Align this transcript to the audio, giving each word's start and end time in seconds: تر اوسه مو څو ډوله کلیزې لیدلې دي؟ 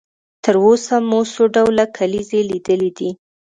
تر 0.43 0.55
اوسه 0.65 0.95
مو 1.09 1.21
څو 1.33 1.43
ډوله 1.55 1.85
کلیزې 1.97 2.41
لیدلې 2.49 2.89
دي؟ 2.97 3.09